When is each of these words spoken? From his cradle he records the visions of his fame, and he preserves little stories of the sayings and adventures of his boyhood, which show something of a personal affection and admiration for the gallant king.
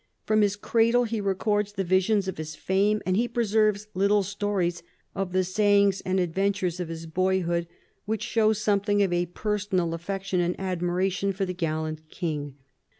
From 0.25 0.41
his 0.41 0.55
cradle 0.55 1.03
he 1.03 1.21
records 1.21 1.73
the 1.73 1.83
visions 1.83 2.27
of 2.27 2.39
his 2.39 2.55
fame, 2.55 3.03
and 3.05 3.15
he 3.15 3.27
preserves 3.27 3.85
little 3.93 4.23
stories 4.23 4.81
of 5.13 5.31
the 5.31 5.43
sayings 5.43 6.01
and 6.01 6.19
adventures 6.19 6.79
of 6.79 6.87
his 6.89 7.05
boyhood, 7.05 7.67
which 8.05 8.23
show 8.23 8.51
something 8.51 9.03
of 9.03 9.13
a 9.13 9.27
personal 9.27 9.93
affection 9.93 10.39
and 10.39 10.59
admiration 10.59 11.33
for 11.33 11.45
the 11.45 11.53
gallant 11.53 12.09
king. 12.09 12.55